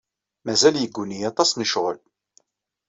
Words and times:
Mazal 0.45 0.75
yegguni-iyi 0.79 1.25
aṭas 1.31 1.49
n 1.53 1.65
ccɣel. 1.67 1.99